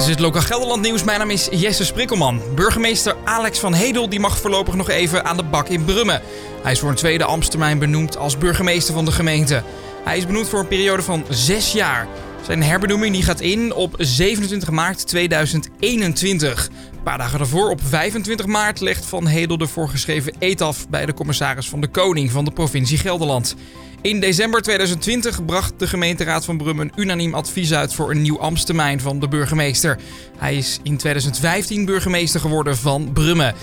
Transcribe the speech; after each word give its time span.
is 0.00 0.06
het 0.06 0.20
Lokaal 0.20 0.42
Gelderland 0.42 0.82
nieuws. 0.82 1.04
Mijn 1.04 1.18
naam 1.18 1.30
is 1.30 1.48
Jesse 1.50 1.84
Sprikkelman. 1.84 2.40
Burgemeester 2.54 3.16
Alex 3.24 3.58
van 3.58 3.72
Hedel 3.72 4.08
die 4.08 4.20
mag 4.20 4.38
voorlopig 4.38 4.74
nog 4.74 4.88
even 4.88 5.24
aan 5.24 5.36
de 5.36 5.42
bak 5.42 5.68
in 5.68 5.84
Brummen. 5.84 6.22
Hij 6.62 6.72
is 6.72 6.78
voor 6.78 6.88
een 6.88 6.94
tweede 6.94 7.24
ambtstermijn 7.24 7.78
benoemd 7.78 8.16
als 8.16 8.38
burgemeester 8.38 8.94
van 8.94 9.04
de 9.04 9.12
gemeente. 9.12 9.62
Hij 10.04 10.16
is 10.18 10.26
benoemd 10.26 10.48
voor 10.48 10.58
een 10.58 10.68
periode 10.68 11.02
van 11.02 11.24
zes 11.28 11.72
jaar. 11.72 12.08
Zijn 12.46 12.62
herbenoeming 12.62 13.14
die 13.14 13.22
gaat 13.22 13.40
in 13.40 13.74
op 13.74 13.94
27 13.98 14.70
maart 14.70 15.06
2021. 15.06 16.68
Een 16.92 17.02
paar 17.02 17.18
dagen 17.18 17.38
daarvoor, 17.38 17.70
op 17.70 17.80
25 17.84 18.46
maart, 18.46 18.80
legt 18.80 19.06
Van 19.06 19.26
Hedel 19.26 19.58
de 19.58 19.66
voorgeschreven 19.66 20.34
eet 20.38 20.60
af 20.60 20.88
bij 20.88 21.06
de 21.06 21.14
commissaris 21.14 21.68
van 21.68 21.80
de 21.80 21.88
Koning 21.88 22.30
van 22.30 22.44
de 22.44 22.50
provincie 22.50 22.98
Gelderland. 22.98 23.54
In 24.02 24.20
december 24.20 24.62
2020 24.62 25.44
bracht 25.44 25.72
de 25.76 25.86
gemeenteraad 25.86 26.44
van 26.44 26.56
Brummen 26.56 26.92
unaniem 26.96 27.34
advies 27.34 27.72
uit 27.72 27.94
voor 27.94 28.10
een 28.10 28.22
nieuw 28.22 28.40
ambtstermijn 28.40 29.00
van 29.00 29.18
de 29.18 29.28
burgemeester. 29.28 29.98
Hij 30.38 30.56
is 30.56 30.78
in 30.82 30.96
2015 30.96 31.84
burgemeester 31.84 32.40
geworden 32.40 32.76
van 32.76 33.12
Brummen. 33.12 33.54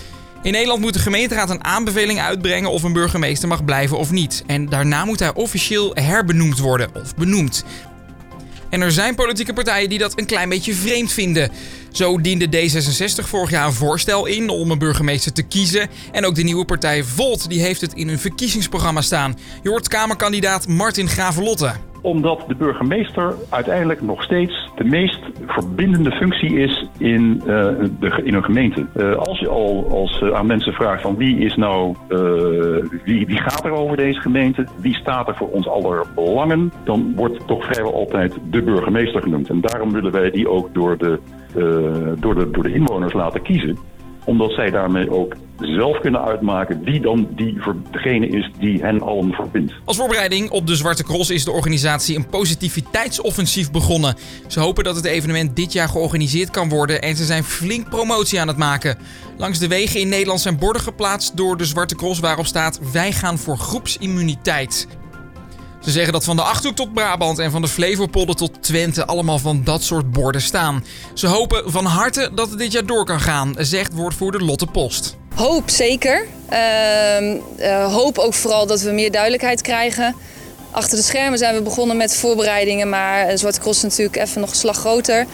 In 0.42 0.52
Nederland 0.52 0.80
moet 0.80 0.92
de 0.92 0.98
gemeenteraad 0.98 1.50
een 1.50 1.64
aanbeveling 1.64 2.20
uitbrengen 2.20 2.70
of 2.70 2.82
een 2.82 2.92
burgemeester 2.92 3.48
mag 3.48 3.64
blijven 3.64 3.98
of 3.98 4.10
niet. 4.10 4.44
En 4.46 4.66
daarna 4.66 5.04
moet 5.04 5.18
hij 5.18 5.34
officieel 5.34 5.90
herbenoemd 5.94 6.58
worden 6.58 6.90
of 6.94 7.14
benoemd. 7.14 7.64
En 8.70 8.80
er 8.80 8.92
zijn 8.92 9.14
politieke 9.14 9.52
partijen 9.52 9.88
die 9.88 9.98
dat 9.98 10.18
een 10.18 10.26
klein 10.26 10.48
beetje 10.48 10.74
vreemd 10.74 11.12
vinden. 11.12 11.50
Zo 11.92 12.20
diende 12.20 12.46
D66 12.46 13.28
vorig 13.28 13.50
jaar 13.50 13.66
een 13.66 13.72
voorstel 13.72 14.26
in 14.26 14.48
om 14.48 14.70
een 14.70 14.78
burgemeester 14.78 15.32
te 15.32 15.42
kiezen. 15.42 15.88
En 16.12 16.26
ook 16.26 16.34
de 16.34 16.42
nieuwe 16.42 16.64
partij 16.64 17.04
Volt 17.04 17.48
die 17.48 17.60
heeft 17.60 17.80
het 17.80 17.92
in 17.92 18.08
hun 18.08 18.18
verkiezingsprogramma 18.18 19.00
staan. 19.00 19.38
Je 19.62 19.68
hoort 19.68 19.88
Kamerkandidaat 19.88 20.68
Martin 20.68 21.08
Gravelotte 21.08 21.74
omdat 22.02 22.44
de 22.46 22.54
burgemeester 22.54 23.34
uiteindelijk 23.50 24.02
nog 24.02 24.22
steeds 24.22 24.70
de 24.76 24.84
meest 24.84 25.20
verbindende 25.46 26.10
functie 26.10 26.58
is 26.58 26.88
in, 26.98 27.42
uh, 27.46 27.46
de, 28.00 28.20
in 28.24 28.34
een 28.34 28.44
gemeente. 28.44 28.86
Uh, 28.96 29.16
als 29.16 29.38
je 29.38 29.48
al 29.48 29.86
als, 29.90 30.20
uh, 30.20 30.34
aan 30.34 30.46
mensen 30.46 30.72
vraagt 30.72 31.02
van 31.02 31.16
wie 31.16 31.38
is 31.38 31.56
nou, 31.56 31.94
wie, 33.04 33.26
wie 33.26 33.40
gaat 33.40 33.64
er 33.64 33.70
over 33.70 33.96
deze 33.96 34.20
gemeente, 34.20 34.66
wie 34.80 34.94
staat 34.94 35.28
er 35.28 35.36
voor 35.36 35.50
ons 35.50 35.68
aller 35.68 36.06
belangen, 36.14 36.72
dan 36.84 37.12
wordt 37.16 37.46
toch 37.46 37.64
vrijwel 37.64 37.94
altijd 37.94 38.38
de 38.50 38.62
burgemeester 38.62 39.22
genoemd. 39.22 39.48
En 39.48 39.60
daarom 39.60 39.92
willen 39.92 40.12
wij 40.12 40.30
die 40.30 40.48
ook 40.48 40.74
door 40.74 40.98
de, 40.98 41.18
door 42.20 42.34
de, 42.34 42.50
door 42.50 42.62
de 42.62 42.74
inwoners 42.74 43.12
laten 43.12 43.42
kiezen 43.42 43.78
omdat 44.28 44.52
zij 44.52 44.70
daarmee 44.70 45.10
ook 45.10 45.34
zelf 45.58 46.00
kunnen 46.00 46.24
uitmaken 46.24 46.84
wie 46.84 47.00
dan 47.00 47.28
die, 47.30 47.58
degene 47.90 48.28
is 48.28 48.50
die 48.58 48.82
hen 48.82 49.02
allen 49.02 49.32
verbindt. 49.32 49.72
Als 49.84 49.96
voorbereiding 49.96 50.50
op 50.50 50.66
de 50.66 50.76
Zwarte 50.76 51.04
Cross 51.04 51.30
is 51.30 51.44
de 51.44 51.50
organisatie 51.50 52.16
een 52.16 52.26
positiviteitsoffensief 52.26 53.70
begonnen. 53.70 54.14
Ze 54.46 54.60
hopen 54.60 54.84
dat 54.84 54.96
het 54.96 55.04
evenement 55.04 55.56
dit 55.56 55.72
jaar 55.72 55.88
georganiseerd 55.88 56.50
kan 56.50 56.68
worden 56.68 57.02
en 57.02 57.16
ze 57.16 57.24
zijn 57.24 57.44
flink 57.44 57.88
promotie 57.88 58.40
aan 58.40 58.48
het 58.48 58.56
maken. 58.56 58.98
Langs 59.36 59.58
de 59.58 59.68
wegen 59.68 60.00
in 60.00 60.08
Nederland 60.08 60.40
zijn 60.40 60.58
borden 60.58 60.82
geplaatst 60.82 61.36
door 61.36 61.56
de 61.56 61.64
Zwarte 61.64 61.94
Cross 61.94 62.20
waarop 62.20 62.46
staat: 62.46 62.92
Wij 62.92 63.12
gaan 63.12 63.38
voor 63.38 63.56
groepsimmuniteit. 63.56 64.97
Ze 65.80 65.90
zeggen 65.90 66.12
dat 66.12 66.24
van 66.24 66.36
de 66.36 66.42
Achterhoek 66.42 66.76
tot 66.76 66.92
Brabant 66.92 67.38
en 67.38 67.50
van 67.50 67.62
de 67.62 67.68
Flevopolder 67.68 68.36
tot 68.36 68.62
Twente 68.62 69.06
allemaal 69.06 69.38
van 69.38 69.64
dat 69.64 69.82
soort 69.82 70.10
borden 70.10 70.40
staan. 70.40 70.84
Ze 71.14 71.26
hopen 71.26 71.70
van 71.70 71.84
harte 71.84 72.30
dat 72.34 72.50
het 72.50 72.58
dit 72.58 72.72
jaar 72.72 72.86
door 72.86 73.04
kan 73.04 73.20
gaan, 73.20 73.54
zegt 73.58 73.94
woordvoerder 73.94 74.44
Lotte 74.44 74.66
Post. 74.66 75.16
Hoop 75.34 75.70
zeker. 75.70 76.26
Uh, 76.52 77.94
hoop 77.94 78.18
ook 78.18 78.34
vooral 78.34 78.66
dat 78.66 78.80
we 78.80 78.90
meer 78.90 79.10
duidelijkheid 79.10 79.60
krijgen. 79.60 80.14
Achter 80.70 80.96
de 80.96 81.04
schermen 81.04 81.38
zijn 81.38 81.54
we 81.54 81.62
begonnen 81.62 81.96
met 81.96 82.16
voorbereidingen, 82.16 82.88
maar 82.88 83.38
Zwarte 83.38 83.60
Cross 83.60 83.76
is 83.76 83.82
natuurlijk 83.82 84.16
even 84.16 84.40
nog 84.40 84.50
een 84.50 84.56
slag 84.56 84.76
groter. 84.76 85.26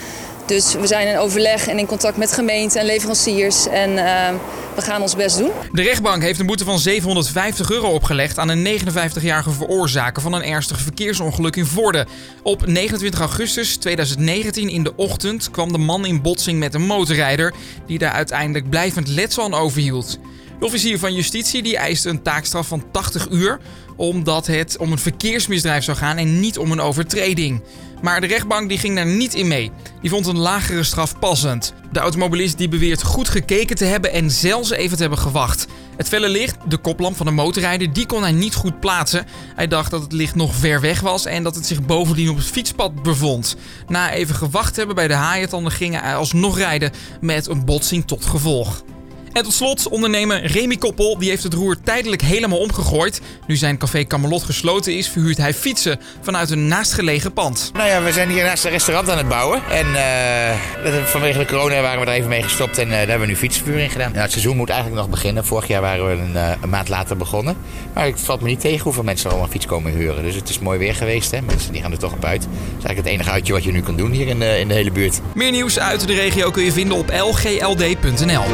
Dus 0.46 0.74
we 0.74 0.86
zijn 0.86 1.08
in 1.08 1.18
overleg 1.18 1.66
en 1.66 1.78
in 1.78 1.86
contact 1.86 2.16
met 2.16 2.32
gemeenten 2.32 2.80
en 2.80 2.86
leveranciers. 2.86 3.66
En 3.66 3.90
uh, 3.90 4.28
we 4.74 4.82
gaan 4.82 5.02
ons 5.02 5.16
best 5.16 5.38
doen. 5.38 5.50
De 5.72 5.82
rechtbank 5.82 6.22
heeft 6.22 6.40
een 6.40 6.46
boete 6.46 6.64
van 6.64 6.78
750 6.78 7.70
euro 7.70 7.88
opgelegd 7.88 8.38
aan 8.38 8.48
een 8.48 8.80
59-jarige 8.80 9.50
veroorzaker 9.50 10.22
van 10.22 10.32
een 10.32 10.44
ernstig 10.44 10.80
verkeersongeluk 10.80 11.56
in 11.56 11.66
Vorden. 11.66 12.06
Op 12.42 12.66
29 12.66 13.20
augustus 13.20 13.76
2019 13.76 14.68
in 14.68 14.82
de 14.82 14.96
ochtend 14.96 15.50
kwam 15.50 15.72
de 15.72 15.78
man 15.78 16.06
in 16.06 16.22
botsing 16.22 16.58
met 16.58 16.74
een 16.74 16.86
motorrijder 16.86 17.54
die 17.86 17.98
daar 17.98 18.12
uiteindelijk 18.12 18.70
blijvend 18.70 19.08
letsel 19.08 19.44
aan 19.44 19.54
overhield. 19.54 20.18
De 20.58 20.66
officier 20.66 20.98
van 20.98 21.14
justitie 21.14 21.62
die 21.62 21.76
eiste 21.76 22.08
een 22.08 22.22
taakstraf 22.22 22.66
van 22.66 22.84
80 22.90 23.28
uur, 23.30 23.60
omdat 23.96 24.46
het 24.46 24.76
om 24.78 24.92
een 24.92 24.98
verkeersmisdrijf 24.98 25.84
zou 25.84 25.96
gaan 25.96 26.16
en 26.16 26.40
niet 26.40 26.58
om 26.58 26.72
een 26.72 26.80
overtreding. 26.80 27.62
Maar 28.02 28.20
de 28.20 28.26
rechtbank 28.26 28.68
die 28.68 28.78
ging 28.78 28.94
daar 28.96 29.06
niet 29.06 29.34
in 29.34 29.48
mee. 29.48 29.70
Die 30.00 30.10
vond 30.10 30.26
een 30.26 30.38
lagere 30.38 30.82
straf 30.82 31.18
passend. 31.18 31.74
De 31.92 32.00
automobilist 32.00 32.58
die 32.58 32.68
beweert 32.68 33.02
goed 33.02 33.28
gekeken 33.28 33.76
te 33.76 33.84
hebben 33.84 34.12
en 34.12 34.30
zelfs 34.30 34.70
even 34.70 34.96
te 34.96 35.00
hebben 35.00 35.20
gewacht. 35.20 35.66
Het 35.96 36.08
felle 36.08 36.28
licht, 36.28 36.56
de 36.68 36.76
koplamp 36.76 37.16
van 37.16 37.26
de 37.26 37.32
motorrijder, 37.32 37.92
die 37.92 38.06
kon 38.06 38.22
hij 38.22 38.32
niet 38.32 38.54
goed 38.54 38.80
plaatsen. 38.80 39.26
Hij 39.54 39.68
dacht 39.68 39.90
dat 39.90 40.02
het 40.02 40.12
licht 40.12 40.34
nog 40.34 40.54
ver 40.54 40.80
weg 40.80 41.00
was 41.00 41.24
en 41.24 41.42
dat 41.42 41.54
het 41.54 41.66
zich 41.66 41.82
bovendien 41.82 42.30
op 42.30 42.36
het 42.36 42.46
fietspad 42.46 43.02
bevond. 43.02 43.56
Na 43.88 44.12
even 44.12 44.34
gewacht 44.34 44.76
hebben 44.76 44.94
bij 44.94 45.08
de 45.08 45.14
haaientanden 45.14 45.72
ging 45.72 46.00
hij 46.00 46.16
alsnog 46.16 46.58
rijden 46.58 46.92
met 47.20 47.46
een 47.46 47.64
botsing 47.64 48.06
tot 48.06 48.24
gevolg. 48.24 48.84
En 49.34 49.42
tot 49.42 49.52
slot, 49.52 49.88
ondernemer 49.88 50.46
Remy 50.46 50.76
Koppel 50.76 51.18
die 51.18 51.28
heeft 51.28 51.42
het 51.42 51.54
roer 51.54 51.76
tijdelijk 51.84 52.22
helemaal 52.22 52.58
omgegooid. 52.58 53.20
Nu 53.46 53.56
zijn 53.56 53.78
café 53.78 54.04
Camelot 54.04 54.42
gesloten 54.42 54.96
is, 54.96 55.08
verhuurt 55.08 55.36
hij 55.36 55.54
fietsen 55.54 56.00
vanuit 56.20 56.50
een 56.50 56.68
naastgelegen 56.68 57.32
pand. 57.32 57.70
Nou 57.72 57.88
ja, 57.88 58.02
we 58.02 58.12
zijn 58.12 58.30
hier 58.30 58.44
naast 58.44 58.64
een 58.64 58.70
restaurant 58.70 59.10
aan 59.10 59.18
het 59.18 59.28
bouwen. 59.28 59.62
En 59.70 59.86
uh, 59.86 61.04
vanwege 61.04 61.38
de 61.38 61.44
corona 61.44 61.80
waren 61.80 62.00
we 62.00 62.06
er 62.06 62.12
even 62.12 62.28
mee 62.28 62.42
gestopt 62.42 62.78
en 62.78 62.86
uh, 62.86 62.90
daar 62.90 62.98
hebben 62.98 63.20
we 63.20 63.26
nu 63.26 63.36
fietsverhuring 63.36 63.92
gedaan. 63.92 64.10
Nou, 64.10 64.22
het 64.22 64.30
seizoen 64.30 64.56
moet 64.56 64.68
eigenlijk 64.68 65.00
nog 65.00 65.10
beginnen. 65.10 65.44
Vorig 65.44 65.66
jaar 65.66 65.80
waren 65.80 66.06
we 66.06 66.22
een, 66.22 66.32
uh, 66.32 66.50
een, 66.62 66.68
maand 66.68 66.88
later 66.88 67.16
begonnen. 67.16 67.56
Maar 67.94 68.06
het 68.06 68.20
valt 68.20 68.40
me 68.40 68.48
niet 68.48 68.60
tegen 68.60 68.82
hoeveel 68.82 69.02
mensen 69.02 69.26
er 69.26 69.32
allemaal 69.32 69.50
fiets 69.50 69.66
komen 69.66 69.92
huren. 69.92 70.22
Dus 70.22 70.34
het 70.34 70.48
is 70.48 70.58
mooi 70.58 70.78
weer 70.78 70.94
geweest. 70.94 71.30
Hè? 71.30 71.40
Mensen 71.40 71.72
die 71.72 71.82
gaan 71.82 71.92
er 71.92 71.98
toch 71.98 72.12
op 72.12 72.24
uit. 72.24 72.42
Dat 72.42 72.50
is 72.52 72.68
eigenlijk 72.70 72.98
het 72.98 73.06
enige 73.06 73.30
uitje 73.30 73.52
wat 73.52 73.64
je 73.64 73.72
nu 73.72 73.82
kan 73.82 73.96
doen 73.96 74.10
hier 74.10 74.26
in 74.26 74.38
de, 74.38 74.58
in 74.58 74.68
de 74.68 74.74
hele 74.74 74.90
buurt. 74.90 75.20
Meer 75.34 75.50
nieuws 75.50 75.78
uit 75.78 76.06
de 76.06 76.14
regio 76.14 76.50
kun 76.50 76.64
je 76.64 76.72
vinden 76.72 76.96
op 76.96 77.10
lgld.nl. 77.10 78.44